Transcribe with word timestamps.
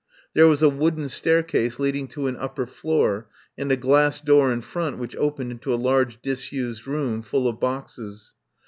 There 0.33 0.47
was 0.47 0.63
a 0.63 0.69
wooden 0.69 1.09
staircase 1.09 1.77
leading 1.77 2.07
to 2.07 2.25
an 2.25 2.35
upper 2.37 2.65
floor, 2.65 3.27
and 3.55 3.71
a 3.71 3.77
glass 3.77 4.19
door 4.19 4.51
in 4.51 4.61
front 4.61 4.97
which 4.97 5.15
opened 5.15 5.51
into 5.51 5.71
a 5.71 5.75
large 5.75 6.23
disused 6.23 6.87
room 6.87 7.21
full 7.21 7.47
of 7.47 7.59
boxes. 7.59 8.33